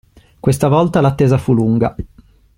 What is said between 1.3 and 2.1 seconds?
fu lunga.